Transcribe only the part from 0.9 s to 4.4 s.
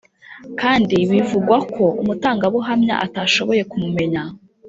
bivugwa ko umutangabuhamya atashoboye kumumenya.